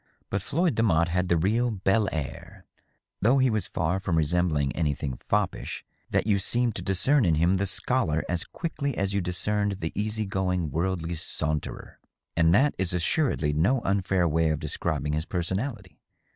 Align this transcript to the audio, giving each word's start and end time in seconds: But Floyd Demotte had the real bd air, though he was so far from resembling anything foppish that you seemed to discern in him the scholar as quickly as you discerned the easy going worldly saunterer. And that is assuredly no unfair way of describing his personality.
But 0.31 0.41
Floyd 0.41 0.73
Demotte 0.73 1.09
had 1.09 1.29
the 1.29 1.37
real 1.37 1.69
bd 1.71 2.07
air, 2.11 2.65
though 3.21 3.37
he 3.37 3.51
was 3.51 3.65
so 3.65 3.71
far 3.75 3.99
from 3.99 4.17
resembling 4.17 4.71
anything 4.75 5.19
foppish 5.29 5.85
that 6.09 6.25
you 6.25 6.39
seemed 6.39 6.73
to 6.77 6.81
discern 6.81 7.23
in 7.23 7.35
him 7.35 7.57
the 7.57 7.67
scholar 7.67 8.23
as 8.27 8.43
quickly 8.43 8.97
as 8.97 9.13
you 9.13 9.21
discerned 9.21 9.73
the 9.73 9.91
easy 9.93 10.25
going 10.25 10.71
worldly 10.71 11.13
saunterer. 11.13 11.99
And 12.35 12.51
that 12.51 12.73
is 12.79 12.93
assuredly 12.93 13.53
no 13.53 13.79
unfair 13.81 14.27
way 14.27 14.49
of 14.49 14.57
describing 14.59 15.13
his 15.13 15.25
personality. 15.25 15.99